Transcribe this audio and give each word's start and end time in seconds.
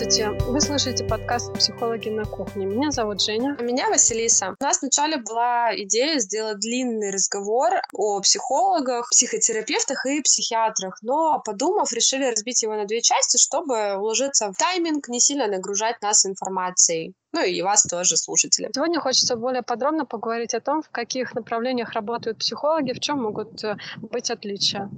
Здравствуйте! 0.00 0.30
Вы 0.46 0.60
слушаете 0.62 1.04
подкаст 1.04 1.52
«Психологи 1.52 2.08
на 2.08 2.24
кухне». 2.24 2.64
Меня 2.64 2.90
зовут 2.90 3.20
Женя. 3.20 3.54
А 3.58 3.62
меня 3.62 3.90
Василиса. 3.90 4.56
У 4.58 4.64
нас 4.64 4.80
вначале 4.80 5.18
была 5.18 5.76
идея 5.76 6.18
сделать 6.20 6.58
длинный 6.58 7.10
разговор 7.10 7.82
о 7.92 8.18
психологах, 8.20 9.10
психотерапевтах 9.10 10.06
и 10.06 10.22
психиатрах, 10.22 10.96
но, 11.02 11.42
подумав, 11.44 11.92
решили 11.92 12.24
разбить 12.24 12.62
его 12.62 12.76
на 12.76 12.86
две 12.86 13.02
части, 13.02 13.36
чтобы 13.36 13.98
уложиться 13.98 14.50
в 14.50 14.56
тайминг, 14.56 15.08
не 15.08 15.20
сильно 15.20 15.46
нагружать 15.48 16.00
нас 16.00 16.24
информацией. 16.24 17.12
Ну 17.32 17.44
и 17.44 17.62
вас 17.62 17.84
тоже, 17.84 18.16
слушатели. 18.16 18.70
Сегодня 18.74 19.00
хочется 19.00 19.36
более 19.36 19.62
подробно 19.62 20.04
поговорить 20.04 20.54
о 20.54 20.60
том, 20.60 20.82
в 20.82 20.90
каких 20.90 21.34
направлениях 21.34 21.92
работают 21.92 22.38
психологи, 22.38 22.92
в 22.92 23.00
чем 23.00 23.22
могут 23.22 23.62
э, 23.62 23.76
быть 23.98 24.30
отличия. 24.30 24.90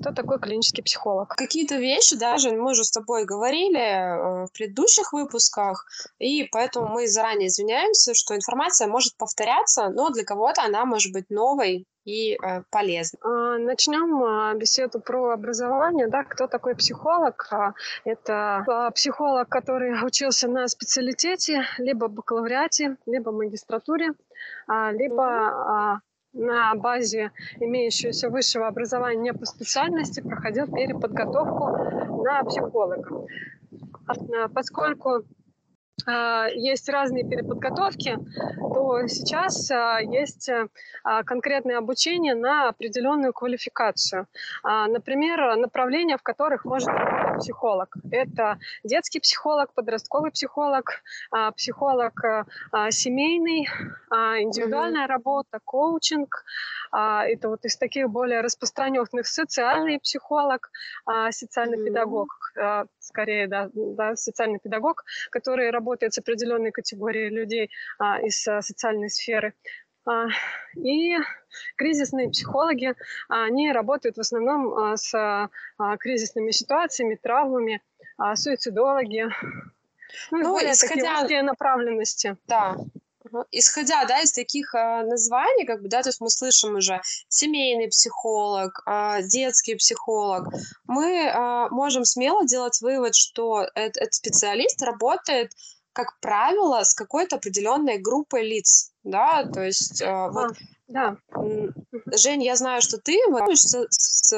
Кто 0.00 0.12
такой 0.12 0.38
клинический 0.38 0.84
психолог? 0.84 1.34
Какие-то 1.36 1.76
вещи 1.76 2.16
даже 2.16 2.52
мы 2.52 2.70
уже 2.70 2.84
с 2.84 2.92
тобой 2.92 3.24
говорили 3.24 3.80
э, 3.80 4.46
в 4.46 4.52
предыдущих 4.52 5.12
выпусках, 5.12 5.86
и 6.20 6.44
поэтому 6.52 6.88
мы 6.88 7.08
заранее 7.08 7.48
извиняемся, 7.48 8.14
что 8.14 8.36
информация 8.36 8.86
может 8.86 9.16
повторяться, 9.16 9.88
но 9.88 10.10
для 10.10 10.24
кого-то 10.24 10.62
она 10.62 10.84
может 10.84 11.12
быть 11.12 11.28
новой, 11.28 11.86
и 12.04 12.34
э, 12.34 12.62
полезно. 12.70 13.18
А, 13.22 13.58
начнем 13.58 14.22
а, 14.22 14.54
беседу 14.54 15.00
про 15.00 15.32
образование. 15.32 16.08
Да, 16.08 16.24
кто 16.24 16.46
такой 16.46 16.74
психолог? 16.74 17.46
А, 17.50 17.74
это 18.04 18.64
психолог, 18.94 19.48
который 19.48 19.92
учился 20.04 20.48
на 20.48 20.66
специалитете, 20.68 21.62
либо 21.78 22.08
бакалавриате, 22.08 22.96
либо 23.06 23.32
магистратуре, 23.32 24.10
либо 24.68 26.00
на 26.32 26.74
базе 26.76 27.32
имеющегося 27.58 28.30
высшего 28.30 28.68
образования 28.68 29.34
по 29.34 29.44
специальности 29.44 30.20
проходил 30.20 30.66
переподготовку 30.68 32.24
на 32.24 32.44
психолога. 32.44 33.26
Поскольку 34.54 35.24
есть 36.54 36.88
разные 36.88 37.24
переподготовки, 37.24 38.18
то 38.58 39.06
сейчас 39.06 39.70
а, 39.70 40.00
есть 40.00 40.48
э, 40.48 40.68
а, 41.04 41.22
конкретное 41.22 41.78
обучение 41.78 42.34
на 42.34 42.68
определенную 42.68 43.32
квалификацию. 43.32 44.26
Например, 44.62 45.56
направления, 45.56 46.16
в 46.16 46.22
которых 46.22 46.64
может 46.64 46.88
работать 46.88 47.40
психолог. 47.40 47.96
Это 48.10 48.58
детский 48.84 49.20
психолог, 49.20 49.72
подростковый 49.74 50.30
психолог, 50.30 51.02
психолог 51.56 52.46
семейный, 52.90 53.68
индивидуальная 54.10 55.06
работа, 55.06 55.58
коучинг. 55.64 56.44
Это 56.92 57.48
вот 57.48 57.64
из 57.64 57.76
таких 57.76 58.10
более 58.10 58.40
распространенных 58.40 59.26
социальный 59.26 60.00
психолог, 60.00 60.70
социальный 61.30 61.84
педагог, 61.84 62.28
скорее, 62.98 63.46
да, 63.46 63.70
да, 63.74 64.16
социальный 64.16 64.58
педагог, 64.58 65.04
который 65.30 65.70
работает 65.70 66.14
с 66.14 66.18
определенной 66.18 66.72
категорией 66.72 67.30
людей 67.30 67.70
а, 67.98 68.20
из 68.20 68.46
а, 68.46 68.62
социальной 68.62 69.10
сферы. 69.10 69.54
А, 70.06 70.26
и 70.76 71.16
кризисные 71.76 72.30
психологи, 72.30 72.94
они 73.28 73.72
работают 73.72 74.16
в 74.16 74.20
основном 74.20 74.72
а, 74.74 74.96
с 74.96 75.14
а, 75.14 75.96
кризисными 75.98 76.50
ситуациями, 76.50 77.18
травмами, 77.20 77.82
а, 78.16 78.36
суицидологи. 78.36 79.28
Ну, 80.30 80.38
ну 80.38 80.58
исходя... 80.58 81.22
такие 81.22 81.42
направленности. 81.42 82.36
Да, 82.46 82.76
Исходя, 83.50 84.04
да, 84.04 84.20
из 84.20 84.32
таких 84.32 84.74
э, 84.74 85.02
названий, 85.02 85.64
как 85.64 85.82
бы, 85.82 85.88
да, 85.88 86.02
то 86.02 86.08
есть 86.08 86.20
мы 86.20 86.30
слышим 86.30 86.76
уже 86.76 87.00
семейный 87.28 87.88
психолог, 87.88 88.82
э, 88.86 89.22
детский 89.22 89.74
психолог, 89.76 90.48
мы 90.86 91.26
э, 91.26 91.68
можем 91.70 92.04
смело 92.04 92.46
делать 92.46 92.80
вывод, 92.80 93.14
что 93.14 93.66
этот, 93.74 93.96
этот 93.96 94.14
специалист 94.14 94.82
работает 94.82 95.52
как 95.92 96.20
правило, 96.20 96.84
с 96.84 96.94
какой-то 96.94 97.36
определенной 97.36 97.98
группой 97.98 98.48
лиц, 98.48 98.92
да, 99.02 99.44
то 99.44 99.60
есть 99.60 100.00
э, 100.00 100.28
вот 100.30 100.56
да. 100.90 101.16
Жень, 102.06 102.42
я 102.42 102.56
знаю, 102.56 102.82
что 102.82 102.98
ты 102.98 103.16
учишься 103.28 103.86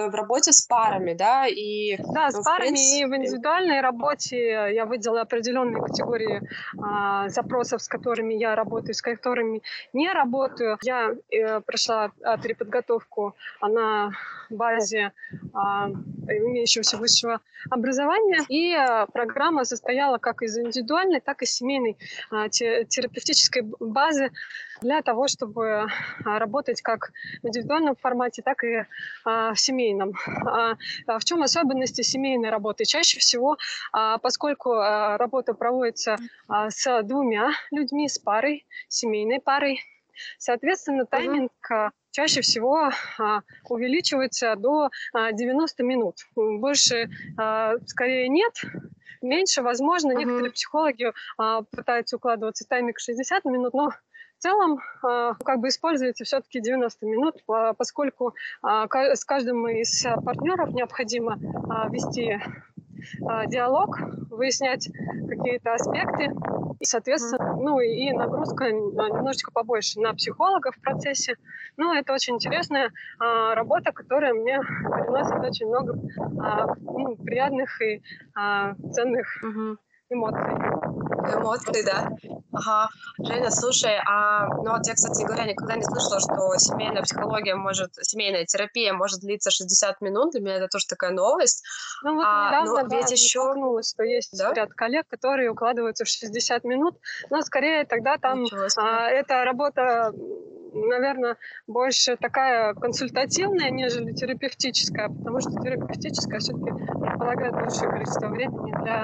в 0.08 0.14
работе 0.14 0.52
с 0.52 0.62
парами, 0.66 1.14
да, 1.14 1.46
и... 1.46 1.96
Да, 1.96 2.30
с 2.30 2.34
ну, 2.34 2.44
парами 2.44 2.68
принципе... 2.68 3.00
и 3.00 3.04
в 3.06 3.16
индивидуальной 3.16 3.80
работе 3.80 4.38
я 4.74 4.84
выделила 4.84 5.22
определенные 5.22 5.82
категории 5.82 6.42
а, 6.78 7.28
запросов, 7.28 7.82
с 7.82 7.88
которыми 7.88 8.34
я 8.34 8.54
работаю, 8.54 8.94
с 8.94 9.02
которыми 9.02 9.62
не 9.92 10.12
работаю. 10.12 10.78
Я 10.82 11.14
э, 11.30 11.60
прошла 11.60 12.12
а, 12.22 12.36
переподготовку 12.36 13.34
на 13.60 14.12
базе 14.50 15.12
а, 15.54 15.88
имеющегося 15.88 16.96
высшего 16.98 17.40
образования, 17.70 18.40
и 18.48 18.74
а, 18.74 19.06
программа 19.06 19.64
состояла 19.64 20.18
как 20.18 20.42
из 20.42 20.56
индивидуальной, 20.58 21.20
так 21.20 21.42
и 21.42 21.46
семейной 21.46 21.96
а, 22.30 22.48
терапевтической 22.48 23.62
базы 23.80 24.30
для 24.82 25.02
того, 25.02 25.28
чтобы 25.28 25.86
а, 26.24 26.38
работать 26.38 26.82
как 26.82 27.12
в 27.42 27.46
индивидуальном 27.46 27.96
формате, 27.96 28.42
так 28.42 28.64
и 28.64 28.84
а, 29.24 29.54
в 29.54 29.60
семейном. 29.60 30.12
А, 30.46 30.76
в 31.18 31.24
чем 31.24 31.42
особенности 31.42 32.02
семейной 32.02 32.50
работы? 32.50 32.84
Чаще 32.84 33.18
всего, 33.18 33.56
поскольку 34.22 34.74
работа 34.74 35.54
проводится 35.54 36.16
с 36.48 37.02
двумя 37.02 37.52
людьми, 37.70 38.08
с 38.08 38.18
парой, 38.18 38.66
семейной 38.88 39.40
парой, 39.40 39.80
соответственно, 40.38 41.06
тайминг 41.06 41.52
чаще 42.10 42.40
всего 42.40 42.90
увеличивается 43.68 44.56
до 44.56 44.90
90 45.14 45.82
минут. 45.82 46.16
Больше, 46.34 47.08
скорее, 47.86 48.28
нет, 48.28 48.54
меньше, 49.22 49.62
возможно. 49.62 50.12
Uh-huh. 50.12 50.18
Некоторые 50.18 50.52
психологи 50.52 51.12
а, 51.38 51.62
пытаются 51.62 52.16
укладываться 52.16 52.64
в 52.64 52.68
тайминг 52.68 52.98
60 52.98 53.44
минут, 53.44 53.72
но 53.72 53.92
целом 54.42 54.80
а, 55.02 55.34
как 55.34 55.60
бы 55.60 55.68
используется 55.68 56.24
все-таки 56.24 56.60
90 56.60 57.06
минут, 57.06 57.44
поскольку 57.78 58.34
а, 58.62 58.86
с 59.14 59.24
каждым 59.24 59.68
из 59.68 60.04
партнеров 60.24 60.70
необходимо 60.70 61.38
а, 61.68 61.88
вести 61.88 62.40
диалог, 63.48 63.98
выяснять 64.30 64.88
какие-то 65.28 65.74
аспекты. 65.74 66.30
И, 66.78 66.84
соответственно, 66.84 67.56
ну 67.56 67.80
и 67.80 68.12
нагрузка 68.12 68.70
немножечко 68.70 69.50
побольше 69.52 70.00
на 70.00 70.14
психолога 70.14 70.72
в 70.72 70.80
процессе. 70.80 71.36
Но 71.76 71.94
это 71.94 72.12
очень 72.12 72.34
интересная 72.34 72.90
а, 73.18 73.54
работа, 73.54 73.92
которая 73.92 74.34
мне 74.34 74.60
приносит 74.60 75.38
очень 75.38 75.68
много 75.68 75.98
а, 76.40 76.74
ну, 76.80 77.16
приятных 77.16 77.80
и 77.82 78.02
а, 78.34 78.74
ценных 78.92 79.26
угу. 79.42 79.78
эмоций. 80.10 80.54
Эмоции, 81.34 81.84
да. 81.84 82.10
Ага. 82.52 82.88
Женя, 83.18 83.50
слушай, 83.50 83.96
а 84.06 84.46
ну 84.46 84.72
вот 84.72 84.86
я, 84.86 84.94
кстати 84.94 85.24
говоря, 85.24 85.44
никогда 85.44 85.76
не 85.76 85.84
слышала, 85.84 86.20
что 86.20 86.56
семейная 86.58 87.02
психология 87.02 87.54
может, 87.54 87.94
семейная 88.02 88.44
терапия 88.44 88.92
может 88.92 89.20
длиться 89.20 89.50
60 89.50 90.00
минут. 90.00 90.32
Для 90.32 90.40
меня 90.40 90.56
это 90.56 90.68
тоже 90.68 90.86
такая 90.86 91.12
новость. 91.12 91.64
Ну 92.02 92.16
вот 92.16 92.26
а, 92.26 92.48
недавно, 92.48 92.82
ну, 92.82 92.88
да, 92.88 92.96
ведь 92.96 93.10
еще... 93.10 93.54
что 93.82 94.02
есть 94.02 94.36
да? 94.36 94.52
ряд 94.52 94.72
коллег, 94.74 95.06
которые 95.08 95.50
укладываются 95.50 96.04
в 96.04 96.08
60 96.08 96.64
минут, 96.64 96.98
но 97.30 97.40
скорее 97.40 97.84
тогда 97.84 98.18
там 98.18 98.44
а, 98.76 99.08
эта 99.08 99.44
работа 99.44 100.12
наверное, 100.74 101.36
больше 101.66 102.16
такая 102.16 102.74
консультативная, 102.74 103.70
нежели 103.70 104.12
терапевтическая, 104.12 105.08
потому 105.08 105.40
что 105.40 105.50
терапевтическая 105.50 106.40
все-таки 106.40 106.70
предполагает 106.70 107.52
большее 107.52 107.90
количество 107.90 108.28
времени 108.28 108.72
для 108.82 109.02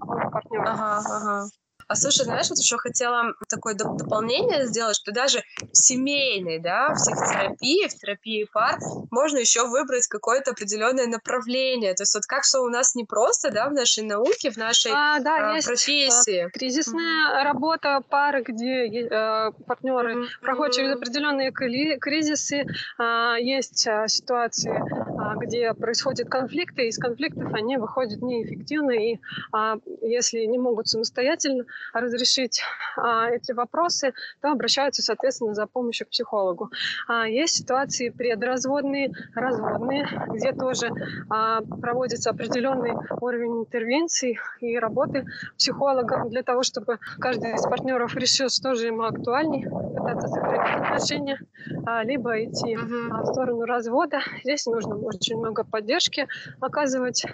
обоих 0.00 0.32
партнеров. 0.32 0.68
Ага, 0.68 1.02
ага. 1.06 1.46
А 1.88 1.94
слушай, 1.94 2.24
знаешь, 2.24 2.48
вот 2.48 2.58
еще 2.58 2.78
хотела 2.78 3.34
такое 3.48 3.74
доп- 3.74 3.96
дополнение 3.96 4.66
сделать, 4.66 4.96
что 4.96 5.12
даже 5.12 5.42
в 5.60 5.76
семейной, 5.76 6.58
да, 6.58 6.92
в 6.92 6.94
психотерапии, 6.94 7.86
в 7.86 7.94
терапии 7.94 8.48
пар 8.52 8.78
можно 9.10 9.38
еще 9.38 9.68
выбрать 9.68 10.06
какое-то 10.08 10.50
определенное 10.50 11.06
направление. 11.06 11.94
То 11.94 12.02
есть 12.02 12.14
вот 12.14 12.26
как 12.26 12.42
все 12.42 12.58
у 12.58 12.68
нас 12.68 12.94
не 12.96 13.04
просто, 13.04 13.50
да, 13.50 13.68
в 13.68 13.72
нашей 13.72 14.02
науке, 14.02 14.50
в 14.50 14.56
нашей 14.56 14.90
а, 14.92 15.20
да, 15.20 15.52
а, 15.52 15.54
есть 15.54 15.68
профессии. 15.68 16.48
Кризисная 16.52 17.40
mm-hmm. 17.40 17.44
работа 17.44 18.02
пары, 18.08 18.42
где 18.42 18.86
э, 18.86 19.52
партнеры 19.66 20.14
mm-hmm. 20.14 20.26
проходят 20.42 20.74
через 20.74 20.96
определенные 20.96 21.52
кризисы. 21.52 22.66
А, 22.98 23.36
есть 23.36 23.86
а, 23.86 24.08
ситуации, 24.08 24.72
а, 25.18 25.36
где 25.36 25.72
происходят 25.74 26.28
конфликты, 26.28 26.86
и 26.86 26.88
из 26.88 26.98
конфликтов 26.98 27.52
они 27.54 27.76
выходят 27.76 28.22
неэффективно, 28.22 28.90
и 28.90 29.18
а, 29.52 29.76
если 30.02 30.40
не 30.44 30.58
могут 30.58 30.88
самостоятельно 30.88 31.64
разрешить 31.92 32.62
а, 32.96 33.30
эти 33.30 33.52
вопросы, 33.52 34.12
то 34.42 34.50
обращаются, 34.52 35.02
соответственно, 35.02 35.54
за 35.54 35.66
помощью 35.66 36.06
к 36.06 36.10
психологу. 36.10 36.70
А, 37.08 37.26
есть 37.28 37.56
ситуации 37.56 38.10
предразводные, 38.10 39.12
разводные, 39.34 40.06
где 40.28 40.52
тоже 40.52 40.90
а, 41.30 41.60
проводится 41.62 42.30
определенный 42.30 42.94
уровень 43.20 43.60
интервенции 43.60 44.38
и 44.60 44.78
работы 44.78 45.24
психолога 45.56 46.24
для 46.28 46.42
того, 46.42 46.62
чтобы 46.62 46.98
каждый 47.18 47.54
из 47.54 47.62
партнеров 47.62 48.16
решил, 48.16 48.48
что 48.48 48.74
же 48.74 48.86
ему 48.86 49.02
актуальнее 49.02 49.68
пытаться 49.68 50.28
сохранить 50.28 50.84
отношения, 50.86 51.40
а, 51.86 52.02
либо 52.04 52.44
идти 52.44 52.76
Мгм. 52.76 53.22
в 53.22 53.26
сторону 53.26 53.64
развода. 53.64 54.20
Здесь 54.44 54.66
нужно 54.66 54.96
очень 54.96 55.36
много 55.38 55.64
поддержки 55.64 56.26
оказывать 56.60 57.24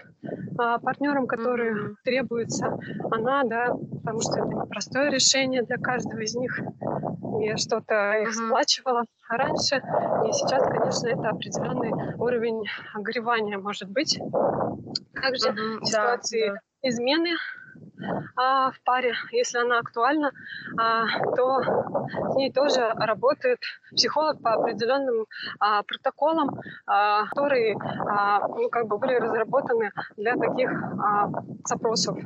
партнерам, 0.56 1.26
которые 1.26 1.72
Мгм. 1.72 1.96
требуется 2.04 2.66
она, 3.10 3.42
да, 3.44 3.72
потому 4.04 4.20
что 4.20 4.40
это 4.40 4.54
непростое 4.54 5.10
решение 5.10 5.62
для 5.62 5.78
каждого 5.78 6.20
из 6.20 6.34
них. 6.34 6.52
И 7.40 7.56
что-то 7.56 8.12
их 8.22 8.28
Мгм. 8.30 8.46
сплачивало 8.46 9.04
раньше. 9.28 9.82
И 10.26 10.32
сейчас, 10.32 10.62
конечно, 10.68 11.08
это 11.08 11.30
определенный 11.30 11.92
уровень 12.18 12.64
огревания 12.94 13.58
может 13.58 13.88
быть. 13.90 14.18
Также 15.20 15.50
Мгм. 15.52 15.80
в 15.80 15.86
Да, 15.86 15.88
ситуации 15.88 16.50
да. 16.52 16.60
измены 16.82 17.30
а, 18.36 18.70
в 18.70 18.80
паре, 18.82 19.14
если 19.32 19.58
она 19.58 19.78
актуальна, 19.78 20.32
а, 20.78 21.06
то 21.36 21.62
с 22.32 22.36
ней 22.36 22.52
тоже 22.52 22.80
работает 22.94 23.58
психолог 23.94 24.40
по 24.42 24.54
определенным 24.54 25.26
а, 25.58 25.82
протоколам, 25.82 26.60
а, 26.86 27.26
которые 27.26 27.76
а, 27.76 28.46
ну, 28.48 28.68
как 28.68 28.86
бы 28.86 28.98
были 28.98 29.14
разработаны 29.14 29.90
для 30.16 30.36
таких 30.36 30.70
а, 30.70 31.28
запросов. 31.64 32.18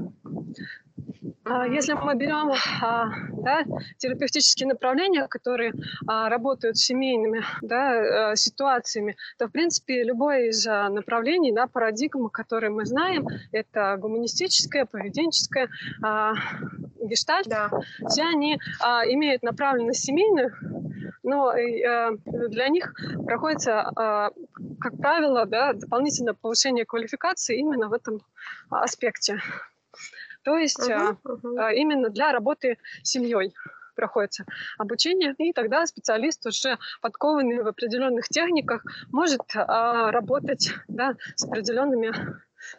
А. 1.48 1.64
Если 1.66 1.92
мы 1.92 2.16
берем 2.16 2.50
а, 2.82 3.08
да, 3.42 3.64
терапевтические 3.98 4.68
направления, 4.68 5.28
которые 5.28 5.72
а, 6.06 6.28
работают 6.28 6.76
с 6.76 6.84
семейными 6.84 7.44
да, 7.62 8.32
э, 8.32 8.36
ситуациями, 8.36 9.16
то, 9.38 9.46
в 9.46 9.52
принципе, 9.52 10.02
любое 10.02 10.48
из 10.48 10.66
направлений, 10.66 11.52
да, 11.52 11.68
парадигмы, 11.68 12.30
которые 12.30 12.70
мы 12.70 12.84
знаем, 12.84 13.28
это 13.52 13.96
гуманистическое, 13.98 14.86
поведенческое, 14.86 15.68
гештальт, 17.00 17.46
Да. 17.46 17.70
все 18.08 18.22
они 18.22 18.54
имеют 18.54 19.42
направленность 19.42 20.04
семейную, 20.04 20.52
но 21.22 21.52
э, 21.52 22.16
для 22.26 22.68
них 22.68 22.92
проходится, 23.24 23.92
как 23.94 24.96
правило, 24.98 25.46
да, 25.46 25.72
дополнительное 25.74 26.34
повышение 26.34 26.84
квалификации 26.84 27.58
именно 27.58 27.88
в 27.88 27.92
этом 27.92 28.20
аспекте. 28.70 29.40
То 30.42 30.56
есть. 30.56 30.88
Мгм. 30.88 31.58
а, 31.58 31.72
именно 31.72 32.08
для 32.08 32.32
работы 32.32 32.78
с 33.02 33.10
семьей 33.10 33.54
проходится 33.96 34.44
обучение, 34.78 35.34
и 35.38 35.52
тогда 35.52 35.86
специалист 35.86 36.46
уже 36.46 36.78
подкованный 37.00 37.62
в 37.62 37.66
определенных 37.66 38.28
техниках 38.28 38.84
может 39.10 39.40
а, 39.54 40.12
работать 40.12 40.72
да, 40.86 41.16
с 41.34 41.44
определенными 41.44 42.12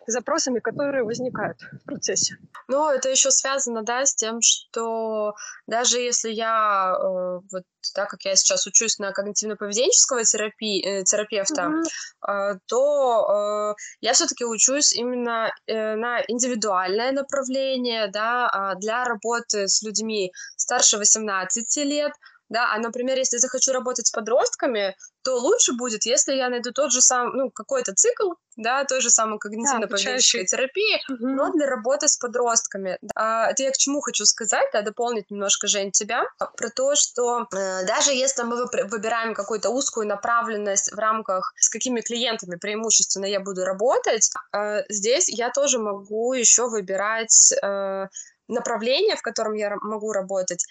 запросами, 0.07 0.59
которые 0.59 1.03
возникают 1.03 1.57
в 1.61 1.85
процессе. 1.85 2.37
Ну, 2.67 2.89
это 2.89 3.09
еще 3.09 3.31
связано, 3.31 3.83
да, 3.83 4.05
с 4.05 4.15
тем, 4.15 4.41
что 4.41 5.35
даже 5.67 5.99
если 5.99 6.29
я, 6.31 6.95
э, 6.99 7.39
вот 7.51 7.63
так 7.93 8.09
как 8.09 8.25
я 8.25 8.35
сейчас 8.35 8.67
учусь 8.67 8.99
на 8.99 9.11
когнитивно-поведенческого 9.11 10.23
терапии, 10.23 10.83
э, 10.85 11.03
терапевта, 11.03 11.69
Мгм. 11.69 11.83
э, 12.27 12.59
то 12.67 13.73
э, 13.75 13.81
я 14.01 14.13
все-таки 14.13 14.45
учусь 14.45 14.93
именно 14.93 15.51
э, 15.67 15.95
на 15.95 16.21
индивидуальное 16.27 17.11
направление, 17.11 18.07
да, 18.07 18.47
а, 18.51 18.75
для 18.75 19.03
работы 19.05 19.67
с 19.67 19.81
людьми 19.83 20.31
старше 20.55 20.97
18 20.97 21.83
лет, 21.83 22.11
да, 22.49 22.73
а, 22.73 22.79
например, 22.79 23.17
если 23.17 23.37
захочу 23.37 23.71
работать 23.73 24.07
с 24.07 24.11
подростками, 24.11 24.95
то 25.23 25.37
лучше 25.37 25.73
будет, 25.73 26.05
если 26.05 26.33
я 26.35 26.49
найду 26.49 26.71
тот 26.71 26.91
же 26.91 27.01
самый, 27.01 27.33
ну, 27.35 27.51
какой-то 27.51 27.93
цикл, 27.93 28.31
да, 28.55 28.85
той 28.85 29.01
же 29.01 29.09
самой 29.09 29.37
когнитивно-поведенческой 29.39 29.83
обучающий. 29.85 30.45
терапии, 30.45 31.01
Мгм. 31.09 31.35
но 31.35 31.51
для 31.51 31.67
работы 31.67 32.07
с 32.07 32.17
подростками. 32.17 32.97
А, 33.15 33.51
это 33.51 33.63
я 33.63 33.71
к 33.71 33.77
чему 33.77 34.01
хочу 34.01 34.25
сказать, 34.25 34.67
да, 34.73 34.81
дополнить 34.81 35.29
немножко, 35.29 35.67
Жень, 35.67 35.91
тебя, 35.91 36.23
про 36.55 36.69
то, 36.69 36.95
что 36.95 37.47
э, 37.53 37.85
даже 37.85 38.13
если 38.13 38.43
мы 38.43 38.63
выб- 38.63 38.87
выбираем 38.89 39.33
какую-то 39.33 39.69
узкую 39.69 40.07
направленность 40.07 40.91
в 40.93 40.97
рамках, 40.97 41.53
с 41.59 41.69
какими 41.69 42.01
клиентами 42.01 42.55
преимущественно 42.55 43.25
я 43.25 43.39
буду 43.41 43.63
работать, 43.65 44.31
э, 44.55 44.83
здесь 44.89 45.27
я 45.29 45.51
тоже 45.51 45.77
могу 45.79 46.33
еще 46.33 46.67
выбирать 46.69 47.51
э, 47.61 48.07
направление, 48.47 49.15
в 49.17 49.21
котором 49.21 49.53
я 49.53 49.75
могу 49.81 50.13
работать. 50.13 50.65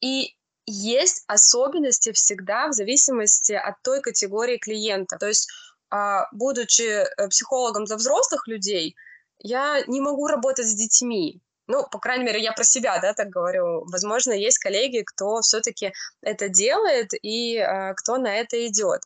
И 0.00 0.36
есть 0.66 1.24
особенности 1.26 2.12
всегда 2.12 2.68
в 2.68 2.72
зависимости 2.72 3.52
от 3.52 3.80
той 3.82 4.00
категории 4.00 4.58
клиента. 4.58 5.18
То 5.18 5.26
есть, 5.26 5.48
а, 5.90 6.28
будучи 6.32 6.82
э, 6.82 7.28
психологом 7.28 7.84
для 7.84 7.96
взрослых 7.96 8.46
людей, 8.46 8.96
я 9.38 9.82
не 9.86 10.00
могу 10.00 10.26
работать 10.28 10.66
с 10.66 10.74
детьми. 10.74 11.40
Ну, 11.66 11.86
по 11.90 11.98
крайней 11.98 12.24
мере, 12.24 12.42
я 12.42 12.52
про 12.52 12.64
себя, 12.64 12.98
да, 13.00 13.14
так 13.14 13.28
говорю. 13.28 13.84
Возможно, 13.86 14.32
есть 14.32 14.58
коллеги, 14.58 15.02
кто 15.02 15.40
все-таки 15.40 15.92
это 16.20 16.48
делает 16.48 17.10
и 17.22 17.56
э, 17.56 17.94
кто 17.94 18.18
на 18.18 18.34
это 18.36 18.66
идет. 18.66 19.02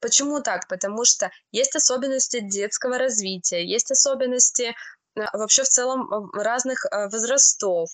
Почему 0.00 0.40
так? 0.40 0.68
Потому 0.68 1.04
что 1.04 1.30
есть 1.52 1.74
особенности 1.76 2.40
детского 2.40 2.98
развития, 2.98 3.64
есть 3.64 3.90
особенности 3.90 4.74
э, 5.16 5.20
вообще 5.32 5.62
в 5.62 5.68
целом 5.68 6.30
разных 6.32 6.84
э, 6.86 7.08
возрастов, 7.08 7.90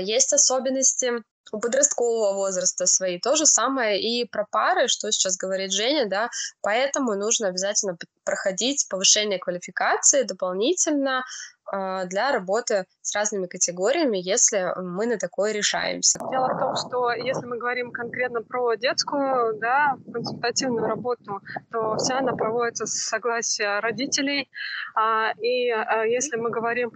есть 0.00 0.32
особенности 0.32 1.22
у 1.50 1.58
подросткового 1.58 2.34
возраста 2.34 2.86
свои. 2.86 3.18
То 3.18 3.36
же 3.36 3.46
самое 3.46 4.00
и 4.00 4.26
про 4.28 4.46
пары, 4.50 4.88
что 4.88 5.10
сейчас 5.10 5.36
говорит 5.36 5.72
Женя, 5.72 6.08
да, 6.08 6.30
поэтому 6.60 7.14
нужно 7.14 7.48
обязательно 7.48 7.96
проходить 8.24 8.86
повышение 8.88 9.38
квалификации 9.38 10.22
дополнительно 10.22 11.24
э, 11.72 12.06
для 12.06 12.32
работы 12.32 12.86
с 13.00 13.14
разными 13.14 13.46
категориями, 13.46 14.18
если 14.18 14.72
мы 14.80 15.06
на 15.06 15.18
такое 15.18 15.52
решаемся. 15.52 16.18
Дело 16.30 16.48
в 16.54 16.58
том, 16.58 16.76
что 16.76 17.12
если 17.12 17.44
мы 17.46 17.58
говорим 17.58 17.90
конкретно 17.90 18.42
про 18.42 18.74
детскую, 18.76 19.58
да, 19.58 19.96
консультативную 20.12 20.86
работу, 20.86 21.40
то 21.70 21.96
вся 21.96 22.18
она 22.18 22.32
проводится 22.32 22.86
с 22.86 22.92
согласия 22.92 23.80
родителей. 23.80 24.48
А, 24.94 25.32
И 25.40 25.70
а, 25.70 26.04
если 26.04 26.36
мы 26.36 26.50
говорим 26.50 26.92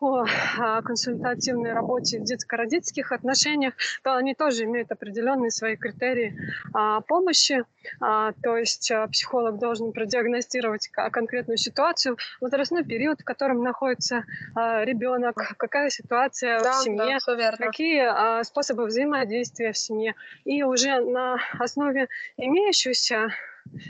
о 0.00 0.24
а, 0.58 0.82
консультативной 0.82 1.72
работе 1.72 2.18
в 2.18 2.24
детско-родительских 2.24 3.12
отношениях, 3.12 3.74
то 4.02 4.16
они 4.16 4.34
тоже 4.34 4.64
имеют 4.64 4.90
определенные 4.90 5.50
свои 5.50 5.76
критерии 5.76 6.36
а, 6.72 7.00
помощи. 7.00 7.64
А, 8.00 8.32
То 8.42 8.56
есть 8.56 8.90
психолог 9.12 9.58
должен 9.58 9.92
продиагностировать 9.92 10.88
конкретную 10.88 11.58
ситуацию, 11.58 12.16
возрастной 12.40 12.84
период, 12.84 13.20
в 13.20 13.24
котором 13.24 13.62
находится 13.62 14.24
ребенок, 14.54 15.36
какая 15.56 15.90
ситуация 15.90 16.58
в 16.58 16.82
семье, 16.82 17.18
верно. 17.26 17.56
какие 17.56 18.42
способы 18.44 18.86
взаимодействия 18.86 19.72
в 19.72 19.78
семье. 19.78 20.14
И 20.44 20.62
уже 20.62 21.00
на 21.00 21.38
основе 21.58 22.08
имеющихся 22.36 23.30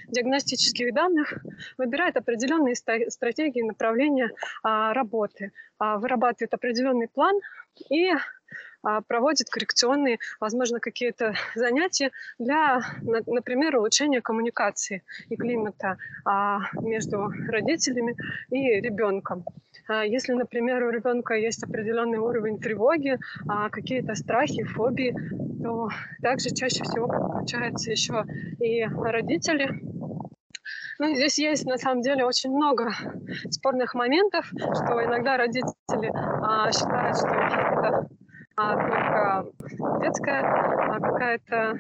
диагностических 0.09 0.95
данных 0.95 1.35
выбирает 1.79 2.17
определенные 2.17 2.75
стратегии 2.75 3.63
направления 3.63 4.31
а, 4.63 4.93
работы, 4.93 5.53
а, 5.79 5.99
вырабатывает 5.99 6.55
определенный 6.55 7.09
план 7.09 7.39
и 7.91 8.11
а, 8.83 9.01
проводит 9.03 9.49
коррекционные, 9.49 10.19
возможно, 10.41 10.79
какие-то 10.81 11.35
занятия 11.55 12.11
для, 12.39 12.81
на- 13.03 13.23
например, 13.27 13.77
улучшения 13.77 14.21
коммуникации 14.21 15.03
и 15.29 15.37
климата 15.37 15.97
между 16.81 17.29
родителями 17.49 18.17
и 18.51 18.81
ребенком. 18.81 19.45
А, 19.87 20.05
Если, 20.05 20.33
например, 20.33 20.83
у 20.85 20.91
ребенка 20.91 21.35
есть 21.35 21.63
определенный 21.63 22.19
уровень 22.19 22.59
тревоги, 22.59 23.19
а, 23.49 23.69
какие-то 23.69 24.15
страхи, 24.15 24.65
фобии, 24.65 25.15
то 25.63 25.89
также 26.23 26.51
чаще 26.51 26.83
всего 26.85 27.07
подключаются 27.07 27.91
еще 27.91 28.25
и 28.61 28.85
родители. 28.85 29.69
Ну, 30.99 31.15
здесь 31.15 31.39
есть 31.39 31.67
на 31.67 31.77
самом 31.77 32.03
деле 32.03 32.25
очень 32.25 32.51
много 32.51 32.93
спорных 33.51 33.95
моментов, 33.95 34.47
что 34.47 35.05
иногда 35.05 35.37
родители 35.37 36.11
а, 36.15 36.71
считают, 36.71 37.17
что 37.17 37.29
это 37.29 38.09
а, 38.57 38.77
только 38.77 39.47
детская 40.01 40.41
а, 40.43 41.01
какая-то 41.01 41.79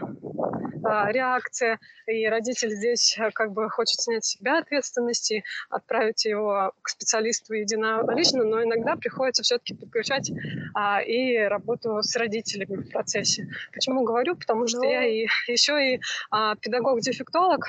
реакция, 0.85 1.79
и 2.07 2.27
родитель 2.27 2.71
здесь 2.71 3.17
а, 3.19 3.31
как 3.31 3.53
бы 3.53 3.71
хочет 3.71 4.01
снять 4.01 4.25
с 4.25 4.31
себя 4.31 4.59
ответственность 4.59 5.31
и 5.31 5.45
отправить 5.71 6.25
его 6.25 6.73
к 6.83 6.89
специалисту 6.89 7.55
единолично, 7.55 8.45
но 8.45 8.63
иногда 8.63 8.97
приходится 8.97 9.43
все-таки 9.43 9.75
подключать 9.75 10.31
а, 10.75 11.01
и 11.01 11.37
работу 11.39 12.03
с 12.03 12.15
родителями 12.17 12.83
в 12.83 12.91
процессе. 12.91 13.49
Почему 13.73 14.05
говорю? 14.05 14.37
Потому 14.37 14.67
что 14.67 14.79
Ну. 14.79 14.91
я 14.91 15.05
и 15.05 15.27
еще 15.49 15.95
и 15.95 16.01
а, 16.31 16.57
педагог-дефектолог, 16.57 17.67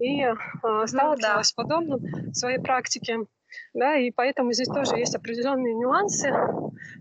и 0.00 0.22
а, 0.22 0.86
сталкивалась 0.86 1.48
с 1.48 1.52
подобным 1.52 2.00
в 2.00 2.34
своей 2.34 2.58
практике. 2.58 3.20
Да, 3.74 3.96
и 3.96 4.10
поэтому 4.10 4.52
здесь 4.52 4.68
тоже 4.68 4.96
есть 4.96 5.14
определенные 5.14 5.74
нюансы. 5.74 6.32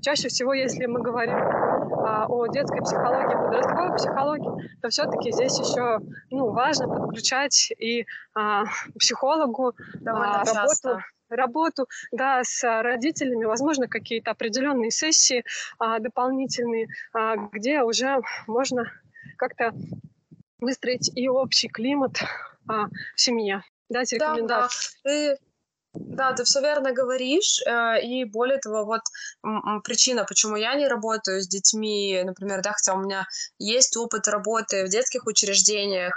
Чаще 0.02 0.30
всего, 0.30 0.54
если 0.54 0.86
мы 0.86 1.02
говорим 1.02 1.38
а, 1.38 2.26
о 2.28 2.48
детской 2.48 2.82
психологии, 2.82 3.34
подростковой 3.34 3.96
психологии, 3.96 4.70
то 4.82 4.90
все-таки 4.90 5.32
здесь 5.32 5.58
еще 5.60 6.00
ну, 6.30 6.52
важно 6.52 6.88
подключать 6.88 7.72
и 7.78 8.06
а, 8.34 8.66
психологу 8.98 9.74
Довольно 9.96 10.42
а, 10.42 10.46
часто. 10.46 10.90
работу, 10.90 11.06
работу 11.30 11.88
да, 12.12 12.42
с 12.44 12.64
родителями, 12.82 13.46
возможно, 13.46 13.88
какие-то 13.88 14.32
определенные 14.32 14.92
сессии 14.92 15.44
а, 15.80 16.00
дополнительные, 16.00 16.88
а, 17.14 17.36
где 17.36 17.82
уже 17.82 18.22
можно 18.48 18.92
как-то 19.38 19.74
выстроить 20.60 21.12
и 21.16 21.28
общий 21.30 21.68
климат 21.68 22.24
а, 22.68 22.88
в 23.16 23.22
семье, 23.22 23.64
дать 23.90 24.12
рекомендации. 24.14 24.98
Да, 25.04 25.10
да. 25.10 25.36
Ты 25.36 25.47
да, 26.00 26.34
ты 26.34 26.44
все 26.44 26.62
верно 26.62 26.92
говоришь, 26.92 27.62
э, 27.66 28.02
и 28.02 28.26
более 28.26 28.60
того, 28.60 28.86
вот 28.86 29.02
причина, 29.84 30.26
почему 30.26 30.56
я 30.56 30.76
не 30.76 30.88
работаю 30.88 31.42
с 31.42 31.48
детьми, 31.48 32.22
например, 32.26 32.62
да, 32.62 32.74
хотя 32.74 32.94
у 32.94 33.02
меня 33.02 33.28
есть 33.60 33.98
опыт 33.98 34.28
работы 34.28 34.86
в 34.86 34.90
детских 34.90 35.26
учреждениях, 35.26 36.14